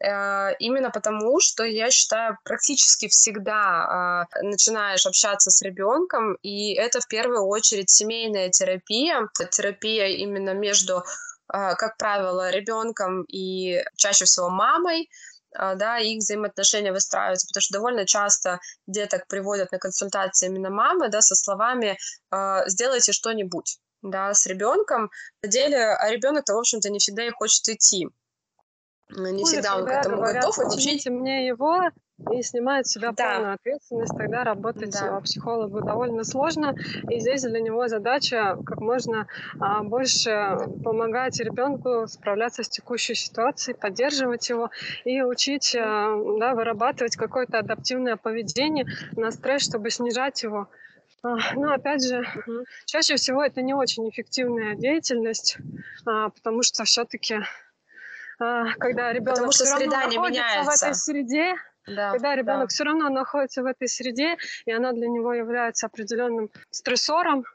э, 0.00 0.54
именно 0.58 0.90
потому, 0.90 1.40
что 1.40 1.64
я 1.64 1.90
считаю, 1.90 2.38
практически 2.44 3.08
всегда 3.08 3.54
а, 3.54 4.26
начинаешь 4.42 5.06
общаться 5.06 5.50
с 5.50 5.62
ребенком, 5.62 6.34
и 6.42 6.74
это 6.74 7.00
в 7.00 7.08
первую 7.08 7.46
очередь 7.46 7.90
семейная 7.90 8.50
терапия, 8.50 9.28
терапия 9.50 10.06
именно 10.08 10.54
между, 10.54 11.02
как 11.48 11.96
правило, 11.96 12.50
ребенком 12.50 13.22
и 13.28 13.82
чаще 13.96 14.24
всего 14.24 14.48
мамой, 14.50 15.08
да, 15.54 15.98
их 15.98 16.18
взаимоотношения 16.18 16.92
выстраиваются, 16.92 17.46
потому 17.46 17.62
что 17.62 17.74
довольно 17.74 18.06
часто 18.06 18.60
деток 18.86 19.26
приводят 19.28 19.72
на 19.72 19.78
консультации 19.78 20.46
именно 20.46 20.70
мамы, 20.70 21.08
да, 21.08 21.20
со 21.20 21.34
словами 21.34 21.96
а, 22.30 22.68
«сделайте 22.68 23.12
что-нибудь», 23.12 23.78
да, 24.02 24.34
с 24.34 24.46
ребенком. 24.46 25.10
На 25.42 25.48
деле, 25.48 25.78
а 25.78 26.10
ребенок-то, 26.10 26.54
в 26.54 26.58
общем-то, 26.58 26.90
не 26.90 26.98
всегда 26.98 27.26
и 27.26 27.30
хочет 27.30 27.68
идти. 27.68 28.08
Не 29.10 29.44
всегда 29.44 29.76
он 29.76 29.86
к 29.86 29.90
этому 29.90 30.16
говорят, 30.16 30.44
готов. 30.44 30.74
Учите 30.74 31.10
мне 31.10 31.46
его, 31.46 31.90
и 32.32 32.42
снимает 32.42 32.86
с 32.86 32.92
себя 32.92 33.12
да. 33.12 33.34
полную 33.34 33.54
ответственность, 33.54 34.16
тогда 34.16 34.44
работать 34.44 34.92
да. 34.92 35.20
психологу 35.20 35.80
довольно 35.80 36.24
сложно. 36.24 36.74
И 37.10 37.18
здесь 37.18 37.42
для 37.42 37.60
него 37.60 37.88
задача 37.88 38.56
как 38.64 38.80
можно 38.80 39.26
а, 39.58 39.82
больше 39.82 40.56
помогать 40.84 41.38
ребенку 41.40 42.06
справляться 42.06 42.62
с 42.62 42.68
текущей 42.68 43.14
ситуацией, 43.14 43.76
поддерживать 43.76 44.48
его 44.48 44.70
и 45.04 45.22
учить 45.22 45.74
а, 45.76 46.14
да, 46.38 46.54
вырабатывать 46.54 47.16
какое-то 47.16 47.58
адаптивное 47.58 48.16
поведение 48.16 48.86
на 49.16 49.32
стресс, 49.32 49.62
чтобы 49.64 49.90
снижать 49.90 50.42
его. 50.44 50.68
А, 51.24 51.36
но 51.56 51.72
опять 51.72 52.06
же, 52.06 52.24
чаще 52.84 53.16
всего 53.16 53.42
это 53.42 53.60
не 53.60 53.74
очень 53.74 54.08
эффективная 54.08 54.76
деятельность, 54.76 55.58
а, 56.06 56.28
потому 56.28 56.62
что 56.62 56.84
все-таки 56.84 57.34
а, 57.34 57.44
когда 58.38 59.12
ребенок 59.12 59.34
потому 59.34 59.52
что 59.52 59.64
среда 59.64 60.04
не 60.06 60.18
меняется 60.18 60.70
в 60.70 60.74
этой 60.74 60.94
среде, 60.94 61.54
да, 61.86 62.12
когда 62.12 62.34
ребенок 62.34 62.68
да. 62.68 62.68
все 62.68 62.84
равно 62.84 63.08
находится 63.08 63.62
в 63.62 63.66
этой 63.66 63.88
среде, 63.88 64.36
и 64.64 64.72
она 64.72 64.92
для 64.92 65.08
него 65.08 65.34
является 65.34 65.86
определенным 65.86 66.50
стрессором, 66.70 67.40
а, 67.40 67.53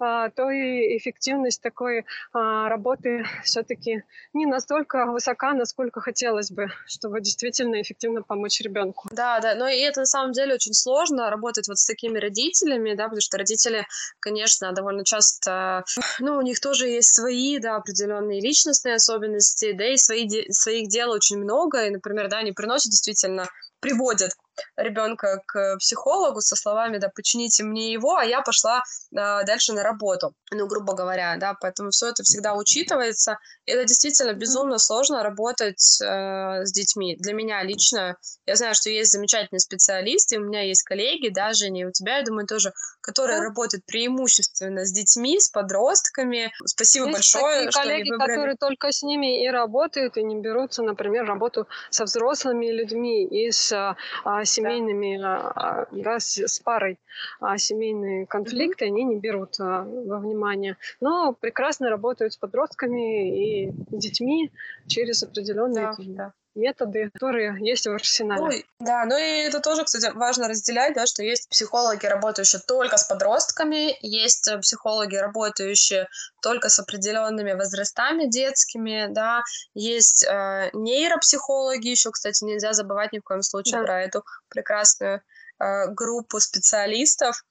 то 0.00 0.50
и 0.50 0.96
эффективность 0.96 1.62
такой 1.62 2.04
а, 2.32 2.68
работы 2.68 3.24
все-таки 3.44 4.02
не 4.32 4.46
настолько 4.46 5.06
высока, 5.06 5.52
насколько 5.52 6.00
хотелось 6.00 6.50
бы, 6.50 6.68
чтобы 6.86 7.20
действительно 7.20 7.80
эффективно 7.80 8.22
помочь 8.22 8.60
ребенку. 8.60 9.08
Да, 9.12 9.40
да, 9.40 9.54
но 9.54 9.68
и 9.68 9.78
это 9.78 10.00
на 10.00 10.06
самом 10.06 10.32
деле 10.32 10.54
очень 10.54 10.74
сложно 10.74 11.30
работать 11.30 11.68
вот 11.68 11.78
с 11.78 11.86
такими 11.86 12.18
родителями, 12.18 12.94
да, 12.94 13.04
потому 13.04 13.20
что 13.20 13.38
родители, 13.38 13.86
конечно, 14.20 14.72
довольно 14.72 15.04
часто, 15.04 15.84
ну, 16.18 16.36
у 16.36 16.42
них 16.42 16.60
тоже 16.60 16.88
есть 16.88 17.14
свои, 17.14 17.58
да, 17.58 17.76
определенные 17.76 18.40
личностные 18.40 18.94
особенности, 18.94 19.72
да, 19.72 19.86
и 19.86 19.96
свои, 19.96 20.28
своих 20.50 20.88
дел 20.88 21.10
очень 21.10 21.38
много, 21.38 21.86
и, 21.86 21.90
например, 21.90 22.28
да, 22.28 22.38
они 22.38 22.52
приносят 22.52 22.90
действительно 22.90 23.46
приводят 23.80 24.32
ребенка 24.76 25.42
к 25.46 25.76
психологу 25.78 26.40
со 26.40 26.56
словами, 26.56 26.98
да, 26.98 27.08
почините 27.08 27.64
мне 27.64 27.92
его, 27.92 28.16
а 28.16 28.24
я 28.24 28.42
пошла 28.42 28.78
э, 28.78 29.44
дальше 29.44 29.72
на 29.72 29.82
работу, 29.82 30.34
ну, 30.50 30.66
грубо 30.66 30.94
говоря, 30.94 31.36
да, 31.36 31.54
поэтому 31.60 31.90
все 31.90 32.08
это 32.08 32.22
всегда 32.22 32.54
учитывается. 32.54 33.38
И 33.66 33.72
это 33.72 33.84
действительно 33.84 34.32
безумно 34.32 34.78
сложно 34.78 35.22
работать 35.22 36.00
э, 36.00 36.64
с 36.64 36.72
детьми. 36.72 37.16
Для 37.16 37.32
меня 37.32 37.62
лично, 37.62 38.16
я 38.46 38.56
знаю, 38.56 38.74
что 38.74 38.90
есть 38.90 39.12
замечательные 39.12 39.60
специалисты, 39.60 40.38
у 40.38 40.44
меня 40.44 40.62
есть 40.62 40.82
коллеги, 40.82 41.28
да, 41.28 41.52
Женя, 41.52 41.82
и 41.82 41.84
у 41.84 41.92
тебя, 41.92 42.18
я 42.18 42.24
думаю, 42.24 42.46
тоже, 42.46 42.72
которые 43.00 43.38
да. 43.38 43.44
работают 43.44 43.84
преимущественно 43.86 44.84
с 44.84 44.92
детьми, 44.92 45.38
с 45.40 45.48
подростками. 45.48 46.52
Спасибо 46.64 47.06
есть 47.06 47.16
большое, 47.16 47.54
такие 47.54 47.70
что 47.70 47.80
коллеги, 47.82 48.10
выбрали... 48.10 48.28
которые 48.28 48.56
только 48.56 48.92
с 48.92 49.02
ними 49.02 49.44
и 49.44 49.48
работают, 49.48 50.16
и 50.16 50.22
не 50.22 50.40
берутся, 50.40 50.82
например, 50.82 51.24
работу 51.24 51.66
со 51.90 52.04
взрослыми 52.04 52.70
людьми 52.70 53.26
и 53.26 53.50
с 53.50 53.72
а, 54.24 54.44
семейными, 54.50 55.18
да. 55.18 55.86
да, 55.90 56.20
с, 56.20 56.38
с 56.38 56.60
парой 56.60 56.98
а, 57.40 57.58
семейные 57.58 58.26
конфликты, 58.26 58.86
они 58.86 59.04
не 59.04 59.18
берут 59.18 59.58
а, 59.60 59.84
во 59.84 60.18
внимание. 60.18 60.76
Но 61.00 61.32
прекрасно 61.32 61.90
работают 61.90 62.32
с 62.32 62.36
подростками 62.36 63.66
и 63.66 63.72
детьми 63.90 64.50
через 64.86 65.22
определенные 65.22 65.92
да, 65.96 65.96
да 65.98 66.32
методы, 66.54 67.10
которые 67.10 67.56
есть 67.60 67.86
в 67.86 67.92
арсенале. 67.92 68.42
Ой, 68.42 68.66
да, 68.78 69.04
ну 69.04 69.16
и 69.16 69.46
это 69.46 69.60
тоже, 69.60 69.84
кстати, 69.84 70.10
важно 70.14 70.48
разделять, 70.48 70.94
да, 70.94 71.06
что 71.06 71.22
есть 71.22 71.48
психологи, 71.48 72.06
работающие 72.06 72.60
только 72.66 72.96
с 72.96 73.04
подростками, 73.04 73.96
есть 74.00 74.48
э, 74.48 74.58
психологи, 74.58 75.16
работающие 75.16 76.08
только 76.42 76.68
с 76.68 76.78
определенными 76.78 77.52
возрастами 77.52 78.26
детскими, 78.26 79.06
да, 79.10 79.42
есть 79.74 80.24
э, 80.24 80.70
нейропсихологи, 80.72 81.88
еще, 81.88 82.10
кстати, 82.10 82.44
нельзя 82.44 82.72
забывать 82.72 83.12
ни 83.12 83.18
в 83.18 83.24
коем 83.24 83.42
случае 83.42 83.80
да. 83.80 83.84
про 83.84 84.02
эту 84.02 84.24
прекрасную 84.48 85.22
э, 85.60 85.86
группу 85.88 86.40
специалистов, 86.40 87.44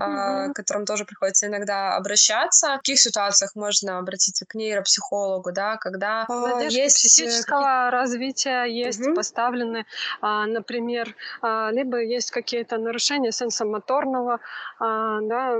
mm-hmm. 0.00 0.52
к 0.52 0.56
которым 0.56 0.86
тоже 0.86 1.04
приходится 1.04 1.46
иногда 1.46 1.96
обращаться. 1.96 2.74
В 2.74 2.76
каких 2.78 3.00
ситуациях 3.00 3.54
можно 3.54 3.98
обратиться 3.98 4.46
к 4.46 4.54
нейропсихологу, 4.54 5.52
да, 5.52 5.76
когда 5.76 6.26
Задержка 6.28 6.82
есть 6.82 6.96
психического 6.96 7.90
развития 7.90 8.64
есть 8.64 9.00
mm-hmm. 9.00 9.14
поставлены, 9.14 9.86
а, 10.20 10.46
например, 10.46 11.14
а, 11.42 11.70
либо 11.70 12.00
есть 12.02 12.30
какие-то 12.30 12.78
нарушения 12.78 13.32
сенсомоторного 13.32 14.40
да, 14.80 15.58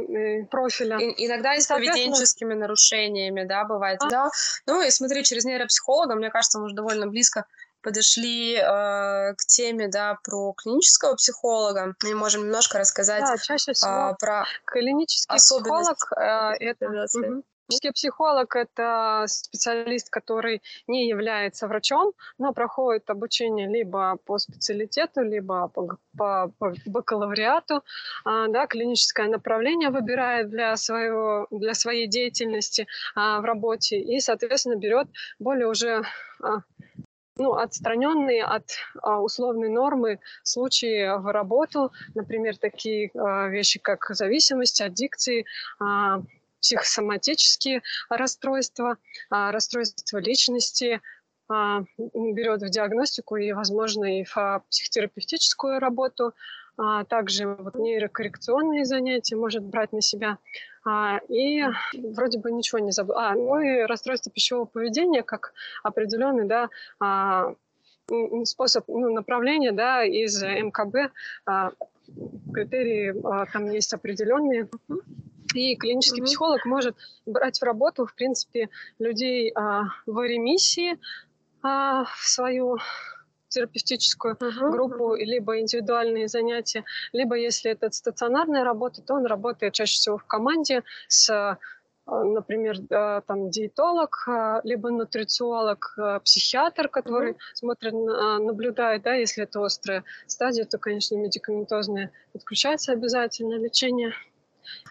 профиля. 0.50 0.98
И, 0.98 1.26
иногда 1.26 1.54
и 1.54 1.60
с 1.60 1.66
поведенческими 1.66 2.54
нарушениями, 2.54 3.44
да, 3.44 3.64
бывает. 3.64 4.00
А? 4.02 4.08
Да. 4.08 4.30
Ну 4.66 4.82
и 4.82 4.90
смотри, 4.90 5.24
через 5.24 5.44
нейропсихолога, 5.44 6.14
мне 6.14 6.30
кажется, 6.30 6.58
мы 6.58 6.66
уже 6.66 6.74
довольно 6.74 7.06
близко 7.06 7.46
подошли 7.84 8.54
э, 8.54 9.34
к 9.34 9.46
теме, 9.46 9.88
да, 9.88 10.18
про 10.24 10.52
клинического 10.54 11.14
психолога. 11.14 11.94
Мы 12.02 12.14
можем 12.14 12.44
немножко 12.44 12.78
рассказать 12.78 13.22
да, 13.22 13.36
чаще 13.36 13.72
всего 13.74 14.10
э, 14.10 14.16
про 14.18 14.44
клинический 14.64 15.36
психолог. 15.36 15.96
Э, 16.16 16.52
это, 16.58 17.06
Клинический 17.66 17.92
психолог– 17.92 18.56
это 18.56 19.24
специалист, 19.26 20.10
который 20.10 20.62
не 20.86 21.08
является 21.08 21.66
врачом, 21.66 22.12
но 22.36 22.52
проходит 22.52 23.08
обучение 23.08 23.68
либо 23.68 24.18
по 24.26 24.36
специалитету, 24.38 25.22
либо 25.22 25.68
по, 25.68 25.96
по, 26.16 26.52
по 26.58 26.74
бакалавриату. 26.84 27.82
А, 28.26 28.48
да, 28.48 28.66
клиническое 28.66 29.28
направление 29.28 29.88
выбирает 29.88 30.50
для, 30.50 30.76
своего, 30.76 31.46
для 31.50 31.72
своей 31.72 32.06
деятельности 32.06 32.86
а, 33.14 33.40
в 33.40 33.44
работе 33.44 33.98
и, 33.98 34.20
соответственно, 34.20 34.76
берет 34.76 35.08
более 35.38 35.66
уже 35.66 36.02
а, 36.42 36.58
ну, 37.36 37.54
отстраненные 37.54 38.44
от 38.44 38.70
а, 39.02 39.20
условной 39.20 39.68
нормы 39.68 40.20
случаи 40.42 41.18
в 41.18 41.32
работу, 41.32 41.92
например, 42.14 42.56
такие 42.56 43.10
а, 43.14 43.48
вещи, 43.48 43.80
как 43.80 44.06
зависимость, 44.10 44.80
аддикции, 44.80 45.46
а, 45.80 46.20
психосоматические 46.60 47.82
расстройства, 48.08 48.98
а, 49.30 49.52
расстройства 49.52 50.18
личности, 50.18 51.00
а, 51.48 51.82
берет 51.98 52.62
в 52.62 52.70
диагностику 52.70 53.36
и, 53.36 53.52
возможно, 53.52 54.20
и 54.20 54.24
в 54.24 54.62
психотерапевтическую 54.70 55.78
работу, 55.78 56.32
а 56.76 57.04
также 57.04 57.46
вот 57.46 57.74
нейрокоррекционные 57.74 58.84
занятия 58.84 59.36
может 59.36 59.62
брать 59.62 59.92
на 59.92 60.00
себя. 60.00 60.38
А, 60.84 61.18
и 61.28 61.64
вроде 61.94 62.38
бы 62.38 62.52
ничего 62.52 62.78
не 62.78 62.92
забыл. 62.92 63.16
А, 63.16 63.34
ну 63.34 63.60
и 63.60 63.82
расстройство 63.82 64.30
пищевого 64.30 64.66
поведения 64.66 65.22
как 65.22 65.54
определенный, 65.82 66.46
да, 66.46 66.68
а, 67.00 67.54
способ 68.44 68.84
ну, 68.88 69.12
направления, 69.12 69.72
да, 69.72 70.04
из 70.04 70.42
МКБ. 70.42 71.12
А, 71.46 71.72
критерии 72.52 73.14
а, 73.24 73.46
там 73.46 73.70
есть 73.70 73.92
определенные. 73.94 74.68
И 75.54 75.76
клинический 75.76 76.20
mm-hmm. 76.20 76.26
психолог 76.26 76.64
может 76.64 76.96
брать 77.26 77.58
в 77.58 77.62
работу, 77.62 78.06
в 78.06 78.14
принципе, 78.14 78.70
людей 78.98 79.52
а, 79.54 79.84
в 80.06 80.20
ремиссии 80.20 80.98
а, 81.62 82.04
в 82.04 82.28
свою 82.28 82.78
терапевтическую 83.54 84.34
uh-huh. 84.34 84.70
группу, 84.70 85.14
либо 85.14 85.60
индивидуальные 85.60 86.28
занятия, 86.28 86.84
либо 87.12 87.36
если 87.36 87.70
это 87.70 87.90
стационарная 87.90 88.64
работа, 88.64 89.02
то 89.02 89.14
он 89.14 89.26
работает 89.26 89.72
чаще 89.72 89.94
всего 89.94 90.18
в 90.18 90.24
команде 90.24 90.82
с 91.08 91.30
э, 91.30 91.56
например, 92.06 92.76
э, 92.90 93.20
там 93.26 93.50
диетолог, 93.50 94.24
э, 94.28 94.60
либо 94.64 94.90
нутрициолог, 94.90 95.96
психиатр, 96.24 96.88
который 96.88 97.32
mm-hmm. 97.32 97.54
смотрит, 97.54 97.92
наблюдает, 97.92 99.02
да, 99.02 99.14
если 99.14 99.44
это 99.44 99.64
острая 99.64 100.04
стадия, 100.26 100.64
то, 100.64 100.78
конечно, 100.78 101.16
медикаментозное 101.16 102.10
подключается 102.32 102.92
обязательно 102.92 103.54
лечение. 103.54 104.12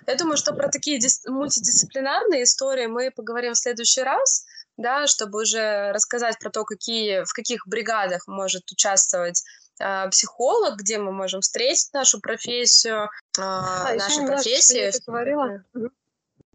Я 0.07 0.15
думаю, 0.15 0.37
что 0.37 0.53
про 0.53 0.69
такие 0.69 0.99
дис- 0.99 1.29
мультидисциплинарные 1.29 2.43
истории 2.43 2.87
мы 2.87 3.11
поговорим 3.11 3.53
в 3.53 3.57
следующий 3.57 4.03
раз, 4.03 4.45
да, 4.77 5.07
чтобы 5.07 5.41
уже 5.41 5.91
рассказать 5.91 6.39
про 6.39 6.49
то, 6.49 6.63
какие, 6.63 7.23
в 7.23 7.33
каких 7.33 7.67
бригадах 7.67 8.27
может 8.27 8.71
участвовать 8.71 9.43
э, 9.79 10.09
психолог, 10.09 10.77
где 10.77 10.97
мы 10.97 11.11
можем 11.11 11.41
встретить 11.41 11.93
нашу 11.93 12.19
профессию, 12.19 13.09
э, 13.37 13.41
а, 13.41 13.93
наши 13.95 14.25
профессии. 14.25 14.91
говорила 15.05 15.61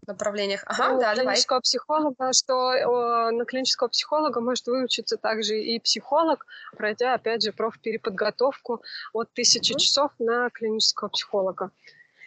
направлениях. 0.09 0.63
Ага, 0.65 0.95
у 0.95 0.99
да, 0.99 1.13
клинического 1.13 1.59
давай. 1.59 1.61
психолога, 1.61 2.33
что 2.33 2.55
о, 2.71 3.31
на 3.31 3.45
клинического 3.45 3.87
психолога 3.87 4.41
может 4.41 4.67
выучиться 4.67 5.17
также 5.17 5.59
и 5.59 5.79
психолог, 5.79 6.45
пройдя, 6.75 7.13
опять 7.13 7.43
же, 7.43 7.53
профпереподготовку 7.53 8.81
от 9.13 9.31
тысячи 9.33 9.73
mm-hmm. 9.73 9.77
часов 9.77 10.11
на 10.19 10.49
клинического 10.49 11.09
психолога. 11.09 11.71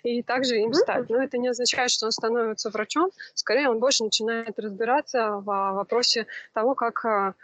И 0.02 0.22
также 0.22 0.58
им 0.58 0.74
стать. 0.74 1.08
Но 1.08 1.22
это 1.22 1.38
не 1.38 1.48
означает, 1.48 1.90
что 1.90 2.06
он 2.06 2.12
становится 2.12 2.70
врачом. 2.70 3.10
Скорее, 3.34 3.68
он 3.68 3.78
больше 3.78 4.04
начинает 4.04 4.58
разбираться 4.58 5.36
в 5.36 5.44
вопросе 5.44 6.26
того, 6.52 6.74
как 6.74 7.04
а, 7.04 7.34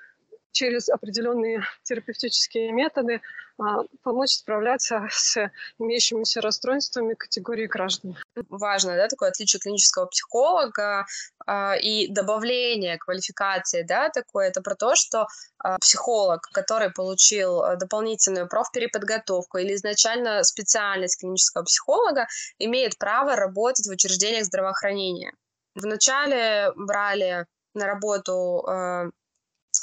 через 0.52 0.88
определенные 0.88 1.62
терапевтические 1.82 2.72
методы 2.72 3.20
а, 3.60 3.82
помочь 4.02 4.30
справляться 4.30 5.08
с 5.10 5.50
имеющимися 5.78 6.40
расстройствами 6.40 7.14
категории 7.14 7.66
граждан. 7.66 8.16
Важно, 8.48 8.96
да, 8.96 9.08
такое 9.08 9.30
отличие 9.30 9.58
клинического 9.58 10.06
психолога 10.06 11.06
а, 11.44 11.74
и 11.74 12.06
добавление 12.08 12.98
квалификации, 12.98 13.82
да, 13.82 14.10
такое, 14.10 14.48
это 14.48 14.62
про 14.62 14.76
то, 14.76 14.94
что 14.94 15.26
а, 15.58 15.78
психолог, 15.78 16.42
который 16.52 16.90
получил 16.90 17.62
дополнительную 17.76 18.48
профпереподготовку 18.48 19.58
или 19.58 19.74
изначально 19.74 20.44
специальность 20.44 21.20
клинического 21.20 21.64
психолога, 21.64 22.28
имеет 22.58 22.96
право 22.96 23.34
работать 23.34 23.86
в 23.86 23.90
учреждениях 23.90 24.44
здравоохранения. 24.44 25.32
Вначале 25.74 26.72
брали 26.76 27.46
на 27.74 27.86
работу 27.86 28.64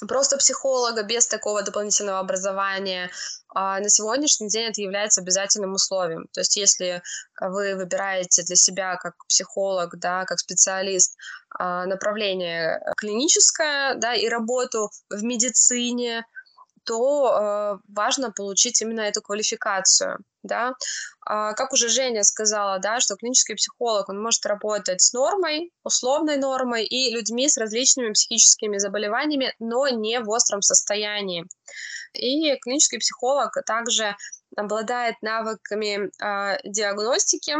просто 0.07 0.37
психолога 0.37 1.03
без 1.03 1.27
такого 1.27 1.63
дополнительного 1.63 2.19
образования. 2.19 3.11
А 3.53 3.79
на 3.79 3.89
сегодняшний 3.89 4.49
день 4.49 4.69
это 4.69 4.81
является 4.81 5.21
обязательным 5.21 5.73
условием. 5.73 6.27
То 6.33 6.41
есть 6.41 6.57
если 6.57 7.01
вы 7.39 7.75
выбираете 7.75 8.43
для 8.43 8.55
себя 8.55 8.97
как 8.97 9.13
психолог, 9.27 9.97
да, 9.97 10.25
как 10.25 10.39
специалист 10.39 11.15
а, 11.57 11.85
направление 11.85 12.81
клиническое 12.97 13.95
да, 13.95 14.13
и 14.13 14.27
работу 14.27 14.89
в 15.09 15.23
медицине, 15.23 16.25
то 16.85 17.33
э, 17.33 17.77
важно 17.87 18.31
получить 18.31 18.81
именно 18.81 19.01
эту 19.01 19.21
квалификацию, 19.21 20.19
да. 20.45 20.73
А, 21.25 21.53
как 21.53 21.73
уже 21.73 21.89
Женя 21.89 22.23
сказала, 22.23 22.79
да, 22.79 22.99
что 22.99 23.15
клинический 23.15 23.55
психолог, 23.55 24.09
он 24.09 24.21
может 24.21 24.45
работать 24.45 25.01
с 25.01 25.13
нормой, 25.13 25.71
условной 25.83 26.37
нормой 26.37 26.85
и 26.85 27.13
людьми 27.13 27.49
с 27.49 27.57
различными 27.57 28.13
психическими 28.13 28.77
заболеваниями, 28.77 29.53
но 29.59 29.87
не 29.87 30.19
в 30.19 30.29
остром 30.29 30.61
состоянии. 30.61 31.45
И 32.13 32.55
клинический 32.59 32.99
психолог 32.99 33.51
также 33.65 34.15
обладает 34.55 35.15
навыками 35.21 36.09
э, 36.23 36.57
диагностики, 36.63 37.55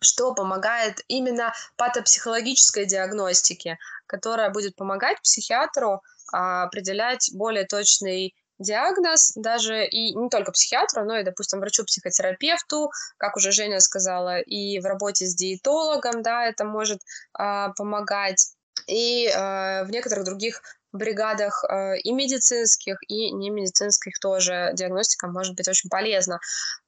что 0.00 0.34
помогает 0.34 1.00
именно 1.08 1.52
патопсихологической 1.76 2.86
диагностике, 2.86 3.78
которая 4.06 4.50
будет 4.50 4.76
помогать 4.76 5.20
психиатру 5.22 6.02
а, 6.32 6.64
определять 6.64 7.30
более 7.34 7.66
точный 7.66 8.34
диагноз 8.58 9.32
даже 9.34 9.86
и 9.86 10.14
не 10.14 10.28
только 10.28 10.52
психиатру, 10.52 11.04
но 11.04 11.18
и, 11.18 11.24
допустим, 11.24 11.60
врачу-психотерапевту, 11.60 12.90
как 13.18 13.36
уже 13.36 13.52
Женя 13.52 13.80
сказала, 13.80 14.40
и 14.40 14.78
в 14.80 14.84
работе 14.84 15.26
с 15.26 15.34
диетологом, 15.34 16.22
да, 16.22 16.46
это 16.46 16.64
может 16.64 17.00
э, 17.38 17.68
помогать, 17.76 18.52
и 18.86 19.26
э, 19.26 19.84
в 19.84 19.90
некоторых 19.90 20.24
других 20.24 20.62
бригадах 20.92 21.64
э, 21.64 21.98
и 21.98 22.12
медицинских, 22.12 22.98
и 23.08 23.30
не 23.32 23.50
медицинских 23.50 24.18
тоже 24.20 24.70
диагностика 24.74 25.28
может 25.28 25.54
быть 25.54 25.68
очень 25.68 25.90
полезна. 25.90 26.40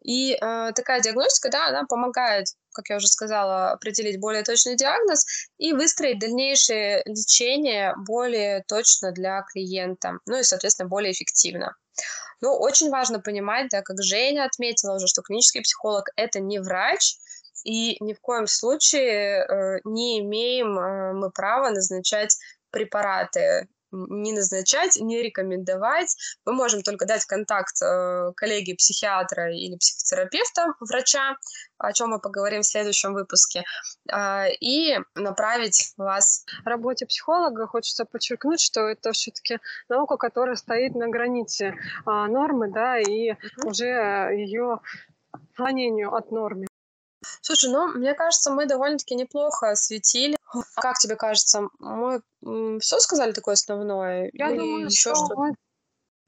И 0.02 0.32
э, 0.32 0.72
такая 0.74 1.00
диагностика, 1.00 1.50
да, 1.50 1.68
она 1.68 1.84
помогает, 1.84 2.46
как 2.78 2.90
я 2.90 2.96
уже 2.96 3.08
сказала, 3.08 3.72
определить 3.72 4.20
более 4.20 4.44
точный 4.44 4.76
диагноз 4.76 5.26
и 5.58 5.72
выстроить 5.72 6.20
дальнейшее 6.20 7.02
лечение 7.06 7.92
более 8.06 8.62
точно 8.68 9.10
для 9.10 9.42
клиента, 9.42 10.18
ну 10.26 10.38
и, 10.38 10.44
соответственно, 10.44 10.88
более 10.88 11.10
эффективно. 11.10 11.74
Ну, 12.40 12.56
очень 12.56 12.88
важно 12.90 13.18
понимать, 13.18 13.68
да, 13.70 13.82
как 13.82 14.00
Женя 14.00 14.44
отметила 14.44 14.94
уже, 14.94 15.08
что 15.08 15.22
клинический 15.22 15.62
психолог– 15.62 16.04
это 16.16 16.38
не 16.38 16.60
врач, 16.60 17.16
и 17.64 17.96
ни 18.00 18.12
в 18.12 18.20
коем 18.20 18.46
случае 18.46 19.44
э, 19.44 19.80
не 19.82 20.20
имеем 20.20 20.78
э, 20.78 21.12
мы 21.14 21.32
права 21.32 21.70
назначать 21.70 22.38
препараты 22.70 23.66
не 23.92 24.32
назначать, 24.32 24.96
не 24.96 25.22
рекомендовать. 25.22 26.16
Мы 26.44 26.52
можем 26.52 26.82
только 26.82 27.06
дать 27.06 27.24
контакт 27.24 27.80
э, 27.82 28.32
коллеги 28.36 28.74
психиатра 28.74 29.54
или 29.54 29.76
психотерапевта, 29.76 30.74
врача, 30.80 31.36
о 31.78 31.92
чем 31.92 32.10
мы 32.10 32.20
поговорим 32.20 32.62
в 32.62 32.66
следующем 32.66 33.14
выпуске, 33.14 33.64
э, 34.12 34.50
и 34.60 34.98
направить 35.14 35.92
вас. 35.96 36.44
В 36.64 36.66
работе 36.66 37.06
психолога 37.06 37.66
хочется 37.66 38.04
подчеркнуть, 38.04 38.60
что 38.60 38.88
это 38.88 39.12
все-таки 39.12 39.58
наука, 39.88 40.16
которая 40.16 40.56
стоит 40.56 40.94
на 40.94 41.08
границе 41.08 41.66
э, 41.66 41.74
нормы, 42.04 42.70
да, 42.70 42.98
и 42.98 43.34
уже 43.64 43.86
ее 43.86 44.80
отклонению 45.32 46.14
от 46.14 46.30
нормы. 46.30 46.66
Слушай, 47.40 47.70
ну, 47.70 47.88
мне 47.88 48.14
кажется, 48.14 48.50
мы 48.50 48.66
довольно-таки 48.66 49.14
неплохо 49.14 49.70
осветили. 49.70 50.36
Как 50.76 50.98
тебе 50.98 51.16
кажется, 51.16 51.68
мы 51.78 52.20
все 52.80 52.98
сказали 53.00 53.32
такое 53.32 53.54
основное? 53.54 54.30
Я 54.32 54.50
Или 54.50 54.58
думаю, 54.58 54.86
еще 54.86 55.14
что, 55.14 55.26
что 55.26 55.36
мы 55.36 55.54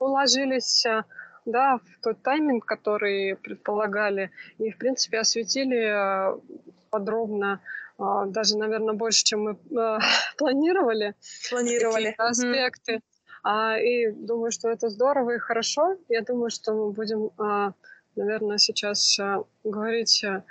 уложились 0.01 0.85
э, 0.87 1.05
да, 1.45 1.79
в 1.79 2.03
тот 2.03 2.23
тайминг, 2.23 2.65
который 2.65 3.37
предполагали, 3.37 4.31
и, 4.59 4.71
в 4.71 4.79
принципе, 4.79 5.19
осветили 5.21 5.79
э, 5.79 6.41
подробно, 6.91 7.61
э, 7.99 8.03
даже, 8.27 8.57
наверное, 8.57 8.95
больше, 8.95 9.25
чем 9.25 9.43
мы 9.43 9.55
планировали. 10.37 11.15
Планировали. 11.51 12.15
Аспекты. 12.19 13.01
Mm-hmm. 13.45 13.83
И 13.83 14.11
думаю, 14.11 14.51
что 14.51 14.69
это 14.69 14.91
здорово 14.91 15.37
и 15.37 15.39
хорошо. 15.39 15.97
Я 16.11 16.21
думаю, 16.21 16.51
что 16.51 16.75
мы 16.75 16.93
будем, 16.93 17.31
наверное, 18.15 18.59
сейчас 18.59 19.19
говорить 19.65 20.23
а, 20.25 20.45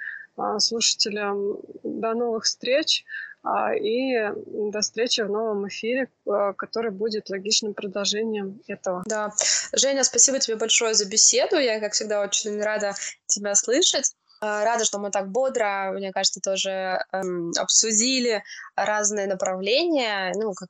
слушателям 0.59 1.57
до 1.83 2.13
новых 2.13 2.45
встреч 2.45 3.05
а, 3.43 3.73
и 3.73 4.15
до 4.45 4.81
встречи 4.81 5.21
в 5.21 5.29
новом 5.29 5.67
эфире, 5.67 6.09
а, 6.27 6.53
который 6.53 6.91
будет 6.91 7.29
логичным 7.29 7.73
продолжением 7.73 8.61
этого. 8.67 9.03
Да. 9.05 9.33
Женя, 9.73 10.03
спасибо 10.03 10.39
тебе 10.39 10.57
большое 10.57 10.93
за 10.93 11.05
беседу. 11.07 11.57
Я, 11.57 11.79
как 11.79 11.93
всегда, 11.93 12.21
очень 12.21 12.61
рада 12.61 12.93
тебя 13.27 13.55
слышать. 13.55 14.13
Э, 14.41 14.63
рада, 14.63 14.85
что 14.85 14.99
мы 14.99 15.11
так 15.11 15.29
бодро, 15.29 15.91
мне 15.93 16.11
кажется, 16.11 16.39
тоже 16.39 17.03
эм, 17.11 17.51
обсудили 17.57 18.43
разные 18.75 19.27
направления, 19.27 20.31
ну, 20.35 20.53
как, 20.53 20.69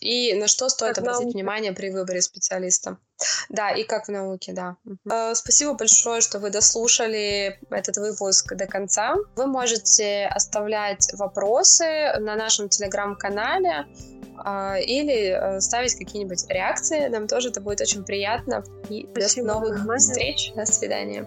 и 0.00 0.34
на 0.34 0.46
что 0.46 0.68
стоит 0.68 0.94
как 0.94 1.04
обратить 1.04 1.24
науке. 1.24 1.38
внимание 1.38 1.72
при 1.72 1.90
выборе 1.90 2.22
специалиста. 2.22 2.98
Да, 3.48 3.70
и 3.70 3.82
как 3.82 4.06
в 4.06 4.10
науке, 4.10 4.52
да. 4.52 4.76
Э, 5.10 5.34
спасибо 5.34 5.74
большое, 5.74 6.20
что 6.20 6.38
вы 6.38 6.50
дослушали 6.50 7.58
этот 7.70 7.96
выпуск 7.96 8.54
до 8.54 8.66
конца. 8.66 9.16
Вы 9.34 9.46
можете 9.46 10.26
оставлять 10.26 11.12
вопросы 11.14 12.12
на 12.20 12.36
нашем 12.36 12.68
телеграм-канале 12.68 13.86
э, 14.44 14.82
или 14.82 15.58
ставить 15.60 15.96
какие-нибудь 15.96 16.48
реакции. 16.48 17.08
Нам 17.08 17.26
тоже 17.26 17.48
это 17.48 17.60
будет 17.60 17.80
очень 17.80 18.04
приятно. 18.04 18.62
И 18.88 19.08
Спасибо 19.10 19.48
до 19.48 19.54
новых 19.54 19.98
встреч. 19.98 20.52
До 20.54 20.64
свидания. 20.64 21.26